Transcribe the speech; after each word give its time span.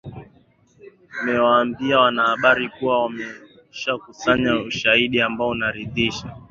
mewaambia 1.25 1.99
wanahabari 1.99 2.69
kuwa 2.69 3.05
ameshakusanya 3.05 4.55
ushahidi 4.59 5.21
ambao 5.21 5.47
unadhihirisha 5.49 6.27